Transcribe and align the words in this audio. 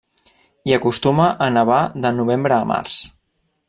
Hi 0.69 0.73
acostuma 0.77 1.29
a 1.47 1.51
nevar 1.59 1.85
de 2.07 2.15
novembre 2.21 2.61
a 2.61 2.71
març. 2.75 3.01